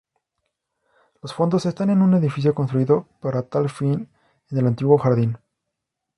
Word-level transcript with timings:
Los 1.21 1.35
fondos 1.35 1.67
están 1.67 1.91
en 1.91 2.01
un 2.01 2.15
edificio 2.15 2.55
construido 2.55 3.07
para 3.19 3.43
tal 3.43 3.69
fin 3.69 4.09
en 4.49 4.57
el 4.57 4.65
antiguo 4.65 4.97
jardín. 4.97 5.37